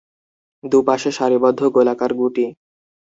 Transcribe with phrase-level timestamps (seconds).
[0.63, 2.45] দু পাশে সারিবদ্ধ গোলাকার গুটি।